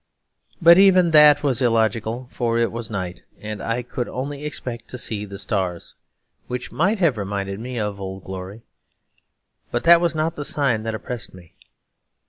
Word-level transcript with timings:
But 0.59 0.79
even 0.79 1.11
that 1.11 1.43
was 1.43 1.61
illogical, 1.61 2.27
for 2.31 2.57
it 2.57 2.71
was 2.71 2.89
night, 2.89 3.21
and 3.39 3.61
I 3.61 3.83
could 3.83 4.09
only 4.09 4.45
expect 4.45 4.87
to 4.87 4.97
see 4.97 5.25
the 5.25 5.37
stars, 5.37 5.93
which 6.47 6.71
might 6.71 6.97
have 6.97 7.19
reminded 7.19 7.59
me 7.59 7.77
of 7.77 7.99
Old 8.01 8.23
Glory; 8.23 8.63
but 9.69 9.83
that 9.83 10.01
was 10.01 10.15
not 10.15 10.35
the 10.35 10.43
sign 10.43 10.81
that 10.81 10.95
oppressed 10.95 11.35
me. 11.35 11.53